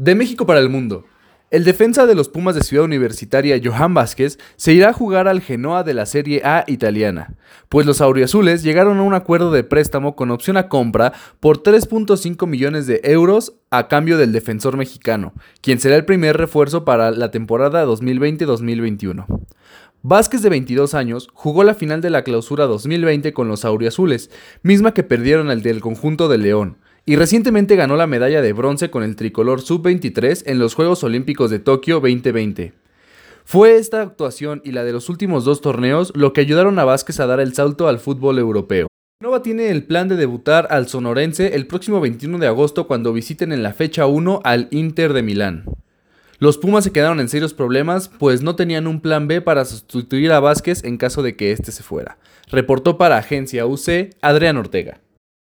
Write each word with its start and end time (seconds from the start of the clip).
De 0.00 0.14
México 0.14 0.46
para 0.46 0.60
el 0.60 0.70
mundo. 0.70 1.04
El 1.50 1.62
defensa 1.62 2.06
de 2.06 2.14
los 2.14 2.30
Pumas 2.30 2.54
de 2.54 2.62
Ciudad 2.62 2.86
Universitaria, 2.86 3.60
Johan 3.62 3.92
Vázquez, 3.92 4.38
se 4.56 4.72
irá 4.72 4.88
a 4.88 4.92
jugar 4.94 5.28
al 5.28 5.42
Genoa 5.42 5.82
de 5.82 5.92
la 5.92 6.06
Serie 6.06 6.40
A 6.42 6.64
italiana, 6.68 7.34
pues 7.68 7.84
los 7.84 8.00
auriazules 8.00 8.62
llegaron 8.62 8.96
a 8.96 9.02
un 9.02 9.12
acuerdo 9.12 9.50
de 9.50 9.62
préstamo 9.62 10.16
con 10.16 10.30
opción 10.30 10.56
a 10.56 10.70
compra 10.70 11.12
por 11.38 11.62
3.5 11.62 12.46
millones 12.46 12.86
de 12.86 13.02
euros 13.04 13.56
a 13.68 13.88
cambio 13.88 14.16
del 14.16 14.32
defensor 14.32 14.78
mexicano, 14.78 15.34
quien 15.60 15.78
será 15.78 15.96
el 15.96 16.06
primer 16.06 16.38
refuerzo 16.38 16.86
para 16.86 17.10
la 17.10 17.30
temporada 17.30 17.84
2020-2021. 17.84 19.26
Vázquez, 20.00 20.40
de 20.40 20.48
22 20.48 20.94
años, 20.94 21.28
jugó 21.34 21.62
la 21.62 21.74
final 21.74 22.00
de 22.00 22.08
la 22.08 22.24
clausura 22.24 22.64
2020 22.64 23.34
con 23.34 23.48
los 23.48 23.66
auriazules, 23.66 24.30
misma 24.62 24.94
que 24.94 25.02
perdieron 25.02 25.50
al 25.50 25.60
del 25.60 25.82
conjunto 25.82 26.30
de 26.30 26.38
León 26.38 26.78
y 27.06 27.16
recientemente 27.16 27.76
ganó 27.76 27.96
la 27.96 28.06
medalla 28.06 28.42
de 28.42 28.52
bronce 28.52 28.90
con 28.90 29.02
el 29.02 29.16
tricolor 29.16 29.60
sub-23 29.60 30.42
en 30.46 30.58
los 30.58 30.74
Juegos 30.74 31.02
Olímpicos 31.04 31.50
de 31.50 31.58
Tokio 31.58 31.96
2020. 32.00 32.72
Fue 33.44 33.76
esta 33.76 34.02
actuación 34.02 34.62
y 34.64 34.72
la 34.72 34.84
de 34.84 34.92
los 34.92 35.08
últimos 35.08 35.44
dos 35.44 35.60
torneos 35.60 36.12
lo 36.14 36.32
que 36.32 36.40
ayudaron 36.40 36.78
a 36.78 36.84
Vázquez 36.84 37.18
a 37.20 37.26
dar 37.26 37.40
el 37.40 37.54
salto 37.54 37.88
al 37.88 37.98
fútbol 37.98 38.38
europeo. 38.38 38.86
Nova 39.22 39.42
tiene 39.42 39.70
el 39.70 39.84
plan 39.84 40.08
de 40.08 40.16
debutar 40.16 40.68
al 40.70 40.88
sonorense 40.88 41.54
el 41.54 41.66
próximo 41.66 42.00
21 42.00 42.38
de 42.38 42.46
agosto 42.46 42.86
cuando 42.86 43.12
visiten 43.12 43.52
en 43.52 43.62
la 43.62 43.74
fecha 43.74 44.06
1 44.06 44.40
al 44.44 44.68
Inter 44.70 45.12
de 45.12 45.22
Milán. 45.22 45.64
Los 46.38 46.56
Pumas 46.56 46.84
se 46.84 46.92
quedaron 46.92 47.20
en 47.20 47.28
serios 47.28 47.52
problemas, 47.52 48.08
pues 48.08 48.40
no 48.40 48.56
tenían 48.56 48.86
un 48.86 49.02
plan 49.02 49.28
B 49.28 49.42
para 49.42 49.66
sustituir 49.66 50.32
a 50.32 50.40
Vázquez 50.40 50.84
en 50.84 50.96
caso 50.96 51.22
de 51.22 51.36
que 51.36 51.52
éste 51.52 51.70
se 51.70 51.82
fuera. 51.82 52.16
Reportó 52.50 52.96
para 52.96 53.18
Agencia 53.18 53.66
UC 53.66 54.16
Adrián 54.22 54.56
Ortega. 54.56 55.00